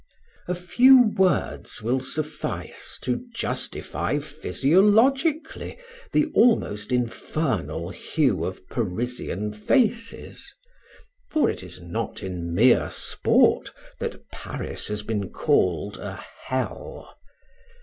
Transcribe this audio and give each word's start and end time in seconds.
A 0.47 0.55
few 0.55 1.09
words 1.15 1.83
will 1.83 1.99
suffice 1.99 2.97
to 3.03 3.23
justify 3.35 4.17
physiologically 4.17 5.77
the 6.11 6.25
almost 6.33 6.91
infernal 6.91 7.91
hue 7.91 8.43
of 8.43 8.67
Parisian 8.67 9.53
faces, 9.53 10.51
for 11.29 11.51
it 11.51 11.61
is 11.61 11.81
not 11.81 12.23
in 12.23 12.51
mere 12.51 12.89
sport 12.89 13.69
that 13.99 14.27
Paris 14.31 14.87
has 14.87 15.03
been 15.03 15.29
called 15.29 15.97
a 15.99 16.15
hell. 16.47 17.15